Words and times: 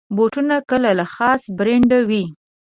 بوټونه 0.15 0.55
کله 0.69 0.89
له 0.99 1.05
خاص 1.15 1.41
برانډ 1.57 1.91
وي. 2.09 2.23